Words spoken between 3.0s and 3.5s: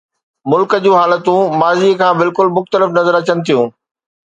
اچن